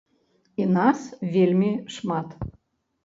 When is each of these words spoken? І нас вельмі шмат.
І 0.63 0.65
нас 0.77 1.03
вельмі 1.35 1.69
шмат. 1.97 2.29